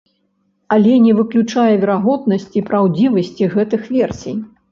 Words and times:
Але 0.75 0.93
не 1.07 1.13
выключае 1.19 1.73
верагоднасці 1.83 2.65
праўдзівасці 2.71 3.51
гэтых 3.55 3.81
версій. 3.99 4.35